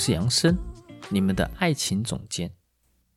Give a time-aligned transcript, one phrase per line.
[0.00, 0.56] 是杨生，
[1.10, 2.50] 你们的爱情总监。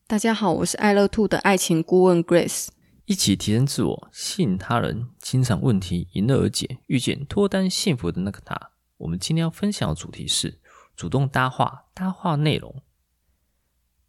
[0.05, 2.67] 大家好，我是爱乐 Two 的爱情顾问 Grace。
[3.05, 8.71] 一起提升自我，吸引他人，清场问题迎刃而解，遇见脱单幸福的那个他。
[8.97, 10.59] 我们今天要分享的主题是
[10.93, 12.83] 主动搭话，搭话内容。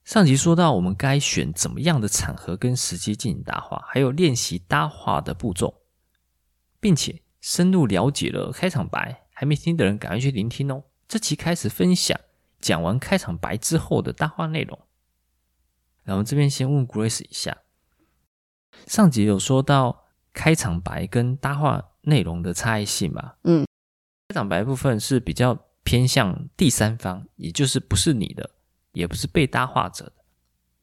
[0.02, 5.82] 上集说到，我们该选怎么样的场合跟时机进行搭话，还有练习搭话的步骤，
[6.80, 9.28] 并且深入了解了开场白。
[9.32, 10.82] 还没听的人，赶快去聆听哦。
[11.06, 12.18] 这期开始分享，
[12.64, 14.80] 讲完开场白之后的搭话内容。
[16.02, 17.58] 然后这边先问 Grace 一下，
[18.86, 23.34] 上集有说到开场白跟搭话内容的差异性嘛？
[23.42, 23.66] 嗯，
[24.28, 28.50] 开场白部分是比较偏向第三方，也就是不是你的，
[28.92, 30.24] 也不是被搭话者的，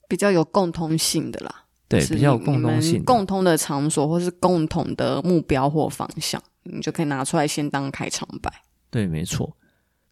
[0.08, 1.66] 比较有共通性的啦。
[1.88, 8.64] 对，比较有共通性，共通的场所或是共同的目标或方向，你就可以拿出来先当开场白。
[8.90, 9.58] 对，没错。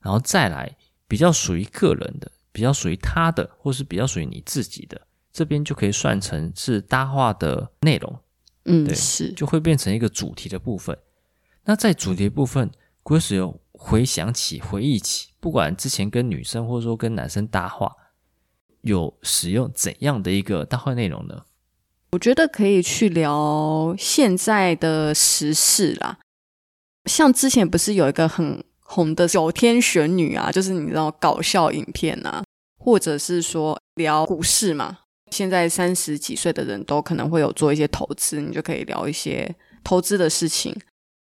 [0.02, 0.76] 然后再来
[1.10, 5.02] 比较属于个人的，比较属于他的，或是比较属于你自己的，
[5.34, 8.20] 这边就可以算成是搭话的内容。
[8.66, 10.96] 嗯，对，是就会变成一个主题的部分。
[11.66, 12.70] 那在主题部分
[13.04, 17.96] ，Grace 有回想起、回忆起，不管之前跟女生或者说跟男生搭话，
[18.82, 21.44] 有使用怎样的一个搭话内容呢？
[22.12, 26.20] 我觉得可以去聊现在的时事啦，
[27.06, 28.64] 像之前不是有一个很。
[28.92, 32.44] 红的九天玄女啊，就是你知道搞笑影片啊，
[32.80, 35.00] 或者是说聊股市嘛。
[35.30, 40.76] 现在三十几岁的人都可能会有做一些投资，你就可以聊一些投资的事情，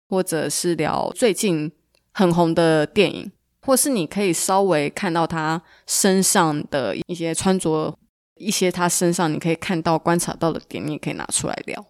[0.08, 1.70] 或者是聊最近
[2.12, 3.30] 很红的电影，
[3.60, 7.98] 或是你可以稍微看到他身上的一些穿着，
[8.36, 11.84] 一些他身上你可以看到观察到的点，你也可以拿出来聊。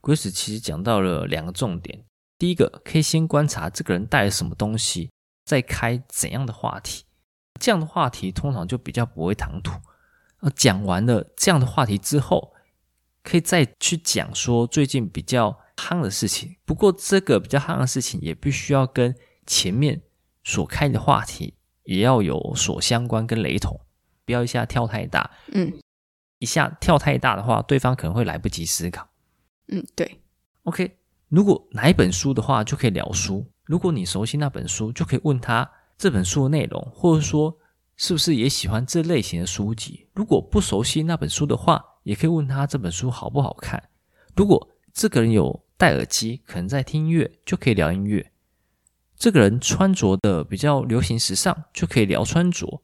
[0.00, 2.00] 鬼使其实讲到了两个重点。
[2.38, 5.10] 第一个可以先观察这个人带了什么东西，
[5.44, 7.04] 再开怎样的话题，
[7.58, 9.80] 这样的话题通常就比较不会唐突。
[10.40, 12.52] 而讲完了这样的话题之后，
[13.22, 16.56] 可以再去讲说最近比较夯的事情。
[16.64, 20.02] 不过这个比较夯的事情也必须要跟前面
[20.44, 21.54] 所开的话题
[21.84, 23.80] 也要有所相关跟雷同，
[24.26, 25.30] 不要一下跳太大。
[25.52, 25.72] 嗯，
[26.38, 29.08] 一下跳太大的话，对方可能会来不及思考。
[29.68, 30.20] 嗯，对。
[30.64, 30.95] OK。
[31.28, 33.44] 如果哪一本书的话，就可以聊书。
[33.64, 37.56] 如果你熟悉那本书，就可以问他这本书的内容，或者说
[37.96, 40.06] 是不是也喜欢这类型的书籍。
[40.14, 43.82] 如果不熟悉那本书的话，也可以问他这本书好不好看。
[44.36, 48.30] 如果这个人有戴耳机，可能在听音乐，就可以聊音乐。
[49.16, 52.82] 这个人穿着的比较流行时尚，就可以聊穿着。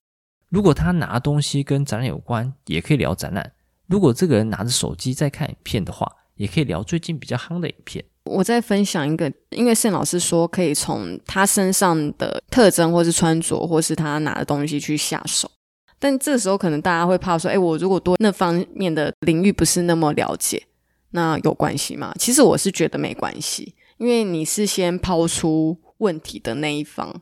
[0.48, 3.53] 如果他拿东西跟展览有关，也可以聊展览。
[3.86, 8.04] 如果这个人拿着手机在看影片的话，也可以聊最近比较夯的影片。
[8.25, 15.50] 我再分享一个，因为盛老师说可以从他身上的特征，或是穿着，或是他拿的东西去下手。
[15.99, 20.62] 但这时候可能大家会怕说：“哎，我如果多那方面的领域不是那么了解，
[21.10, 27.21] 那有关系吗？”其实我是觉得没关系，因为你是先抛出问题的那一方，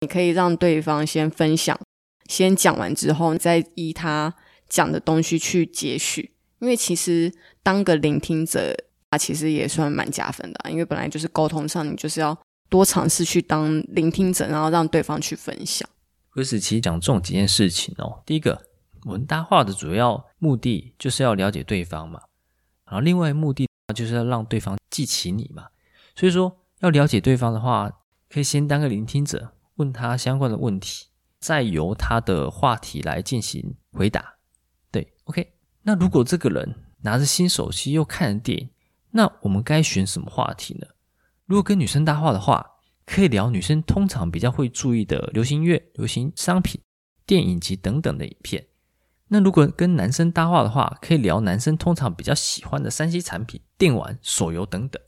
[0.00, 1.78] 你可以让对方先分享，
[2.28, 4.34] 先讲完之后，再依他
[4.68, 6.32] 讲的东西去接续。
[6.60, 7.32] 因为其实
[7.62, 8.76] 当个聆听者。
[9.12, 12.34] 他其实也算蛮加分的啊，因为本来就是沟通上，你就是要
[12.70, 15.86] 多尝试去当聆听者，然后让对方去分享。
[16.30, 18.58] 可是其实讲这种几件事情哦，第一个，
[19.04, 22.22] 我们搭话的主要目的就是要了解对方嘛，
[22.86, 25.66] 然后另外目的就是要让对方记起你嘛。
[26.16, 27.90] 所以说要了解对方的话，
[28.30, 31.08] 可以先当个聆听者，问他相关的问题，
[31.38, 34.36] 再由他的话题来进行回答。
[34.90, 35.52] 对，OK。
[35.82, 38.70] 那如果这个人拿着新手机又看着电影，
[39.14, 40.86] 那我们该选什么话题呢？
[41.44, 42.66] 如果跟女生搭话的话，
[43.04, 46.80] 可以聊女生通常比较会注意的流行乐、流行商品、
[47.26, 48.66] 电影及等等的影片。
[49.28, 55.02] 那如果跟男生搭话的话，可以聊男生通常比较喜欢的三 C 产品、电玩、手游等等。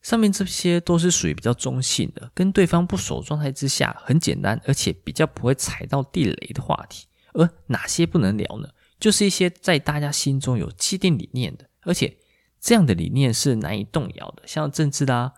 [0.00, 7.06] 上面这些都是属于比较中性的，跟对方不熟状态之下，很简单，而且比较不会踩到地雷的话题。
[7.34, 8.68] 而哪些不能聊呢？
[8.98, 12.16] 就是一些在大家心中有既定理念的，而且。
[12.64, 15.32] 这样的理念是难以动摇的，像政治啦、啊，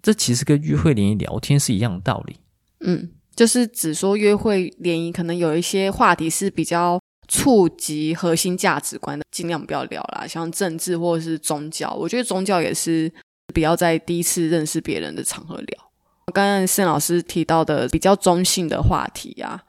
[0.00, 2.38] 这其实跟约会联谊聊天是一样的道理。
[2.78, 11.92] 嗯，就是只说约会联谊，可能有一些话题是比较触及核心价值观的，尽量不要聊啦，像政治或者是宗教。
[11.94, 13.12] 我觉得宗教也是
[13.52, 15.90] 不要在第一次认识别人的场合聊。
[16.32, 19.60] 刚刚盛老师提到的比较中性的话题啊，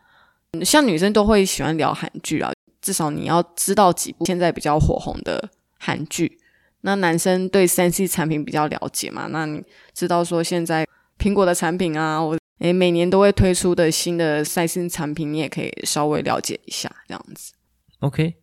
[0.64, 2.54] 像女生都会喜欢聊韩剧啊，
[2.84, 5.50] 至少你要知道几部现在比较火红的
[5.80, 6.38] 韩剧。
[6.84, 9.62] 那男生对三 C 产品比较了解嘛，那你
[9.94, 10.88] 知道说现在
[11.18, 12.38] 苹果的产品啊，我。
[12.60, 17.52] 诶，每年都会推出的新的三 C 产品，你也可以稍微了解一下，这样子。
[18.00, 18.36] OK，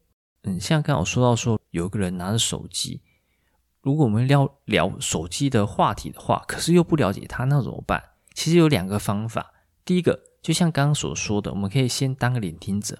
[0.42, 3.00] 嗯，像刚好说到说有个人拿着手机，
[3.80, 8.02] 如果我们聊聊手机的话题的话，可是又不了解他，那怎么办？
[8.34, 9.54] 其实有两个方法。
[9.86, 12.98] 第一个，就像刚刚所说的，我们可以先当个聆听者，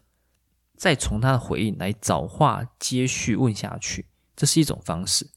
[0.77, 4.07] 再从他的回应来找话接续问下去，
[4.41, 5.29] 这是一种方式。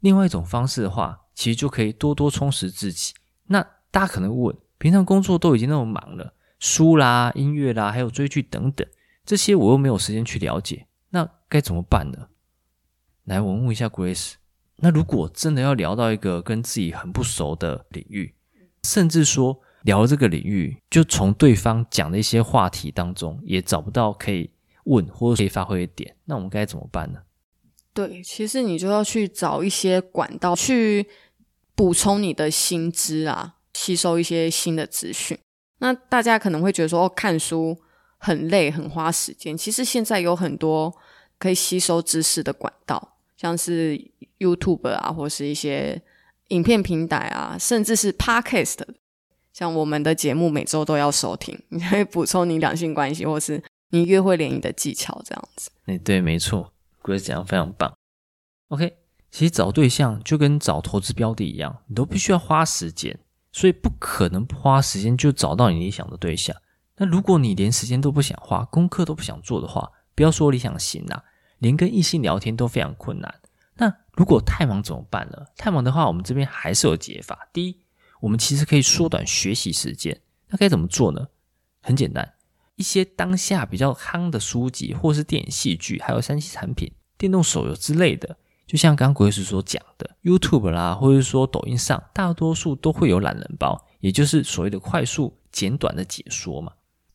[0.00, 3.14] 另外一种方式的话，其实就可以多多充实自己。
[3.46, 4.54] 那大家可能问。
[4.76, 8.86] 平常工作都已经那么忙了，书啦、音乐啦，还有追剧等等，
[9.24, 12.28] 这些我又没有时间去了解，那该怎么办呢？
[13.24, 14.34] 来，我问一下 Grace，
[14.76, 18.34] 那如果真的要聊到一个跟自己很不熟的领域，
[18.82, 24.50] 甚至说聊这个领域，就从对方讲的一些话题当中也找不到可以
[24.84, 27.18] 问或者可以发挥的点，那我们该怎么办呢？
[27.96, 31.04] 对，其实你就要去找一些管道去
[31.74, 33.54] 补充你的新知啊。
[33.78, 35.38] 吸收一些新的资讯，
[35.80, 37.78] 那大家可能会觉得说，哦，看书
[38.16, 39.54] 很累，很花时间。
[39.54, 40.90] 其实现在有很多
[41.38, 44.02] 可以吸收知识的管道，像是
[44.38, 46.00] YouTube 啊，或是一些
[46.48, 48.78] 影片平台啊，甚至是 Podcast。
[49.52, 55.70] 像我们的节目每周都要收听， 你可以补充你两性关系或是你约会联谊的技巧，这样子。
[55.84, 56.72] 哎，对，没错
[57.06, 57.96] ，Grace 讲的非常棒。
[58.68, 58.96] OK，
[59.30, 63.16] 其实找对象就跟找投资标的一样，你都必须要花时间。
[63.52, 66.54] 所以不可能不花时间就找到你理想的对象。
[66.96, 71.24] 那如果你连时间都不想花，功课都不想做的话，不要说理想型啦，
[71.58, 73.34] 连跟异性聊天都非常困难。
[73.76, 75.46] 那如果太忙怎么办呢？
[75.56, 77.48] 太忙的话，我们这边还是有解法。
[77.52, 77.80] 第一，
[78.20, 80.20] 我们其实可以缩短学习时间。
[80.48, 81.28] 那该怎么做呢？
[81.80, 82.34] 很简单，
[82.76, 88.36] 一些当下比较夯的书籍，或是电影、戏剧，还有三 C 产品、电动手游之类的。
[88.66, 96.72] 就像刚刚 Grace 所讲的，YouTube 啦，或者说抖音上，大多数都会有懒人包，也就是所谓的快速简短的解说嘛。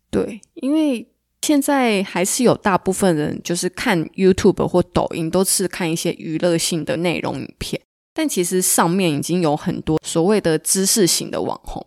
[0.10, 1.06] 对，因为
[1.42, 7.82] 现在还是有大部分人就是看 YouTube 或抖音，都是看一些娱乐性的内容影片，
[8.14, 11.86] 但其实上面已经有很多所谓的知识型的网红，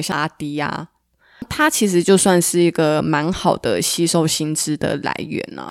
[0.00, 0.89] 像阿迪呀，
[1.50, 5.68] 它其实就算是一个蛮好的吸收新知的来源啊。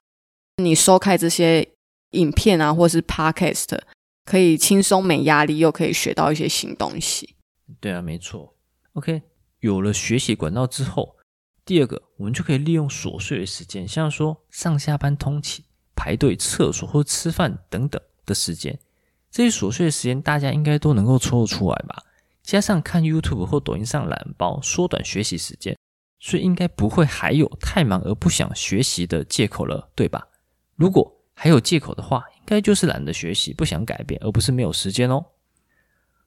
[0.58, 1.68] 你收看这些。
[2.14, 3.80] 影片啊，或是 Podcast，
[4.26, 7.36] 可以轻松没压力，又可以学到一些新东西。
[7.80, 8.56] 对啊，没错。
[8.94, 9.22] OK，
[9.60, 11.18] 有了学习管道之后，
[11.64, 15.64] 第二个，我们就可以利用琐碎的时间，像说上下班通勤、
[15.96, 18.80] 排队厕所或吃饭等等的时间，
[19.30, 22.02] 这些琐碎的时间大家应该都能够抽得出来吧？
[22.50, 25.78] 加上看 YouTube 或抖音上懒包，缩短学习时间，
[26.20, 30.28] 所以应该不会还有太忙而不想学习的借口了，对吧？
[30.76, 35.24] 如果还有借口的话，应该就是懒得学习，不想改变，而不是没有时间哦。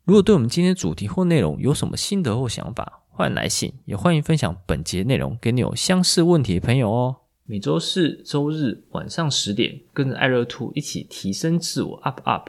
[0.04, 7.16] 如果对我们今天主题或内容有什么心得或想法，欢迎来信，也欢迎分享本节内容给你有相似问题的朋友哦。
[7.46, 12.48] 每周四、周日晚上十点，跟着爱乐兔一起提升自我，up up。